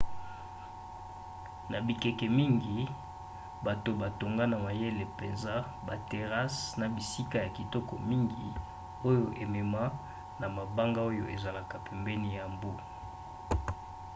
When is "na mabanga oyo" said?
10.39-11.25